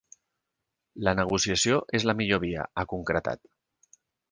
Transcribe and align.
La 1.07 1.13
negociació 1.19 1.77
és 2.01 2.07
la 2.11 2.17
millor 2.23 2.43
via, 2.47 2.65
ha 2.85 2.89
concretat. 2.97 3.47